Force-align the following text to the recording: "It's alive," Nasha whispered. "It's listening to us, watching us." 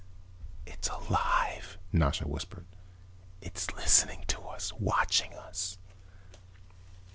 "It's 0.65 0.87
alive," 0.87 1.77
Nasha 1.93 2.27
whispered. 2.27 2.65
"It's 3.39 3.69
listening 3.75 4.23
to 4.29 4.41
us, 4.47 4.73
watching 4.79 5.31
us." 5.35 5.77